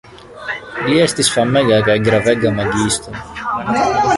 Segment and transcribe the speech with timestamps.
[0.87, 3.15] Li estis famega kaj gravega magiisto.